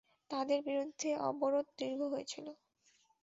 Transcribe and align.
তাদের 0.31 0.59
বিরুদ্ধে 0.67 1.09
অবরোধ 1.29 1.67
দীর্ঘ 1.79 1.99
হয়েছিল। 2.13 2.47